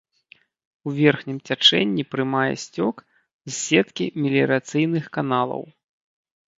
[0.87, 2.95] У верхнім цячэнні прымае сцёк
[3.53, 5.63] з сеткі меліярацыйных каналаў.